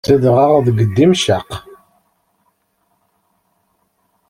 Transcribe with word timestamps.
Zedɣeɣ 0.07 0.51
deg 0.65 0.77
Dimecq. 0.95 1.25